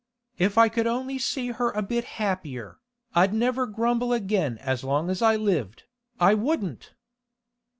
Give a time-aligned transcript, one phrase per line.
[0.39, 2.79] If I could only see her a bit happier,
[3.13, 5.83] I'd never grumble again as long as I lived,
[6.19, 6.95] I wouldn't!